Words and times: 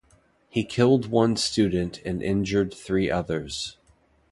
He 0.49 0.63
killed 0.63 1.11
one 1.11 1.37
student 1.37 2.01
and 2.03 2.23
injured 2.23 2.73
three 2.73 3.11
others. 3.11 3.77